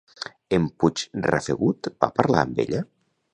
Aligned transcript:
En 0.57 0.63
Puigrafegut 0.83 1.91
va 2.05 2.11
parlar 2.21 2.43
amb 2.47 2.65
ella? 2.65 2.83